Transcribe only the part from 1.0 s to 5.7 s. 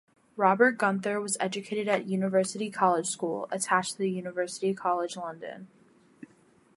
was educated at University College School, attached to University College London.